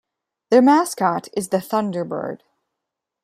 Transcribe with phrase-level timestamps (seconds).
[0.49, 2.39] Their mascot is the Thunderbird.